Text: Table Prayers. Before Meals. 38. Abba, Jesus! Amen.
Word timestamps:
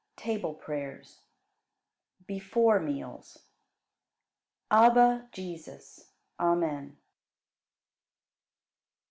Table 0.17 0.55
Prayers. 0.55 1.19
Before 2.25 2.79
Meals. 2.79 3.37
38. 4.71 4.85
Abba, 4.87 5.29
Jesus! 5.31 6.09
Amen. 6.39 6.97